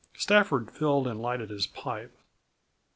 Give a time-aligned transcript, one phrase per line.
[0.15, 2.17] Stafford filled and lighted his pipe.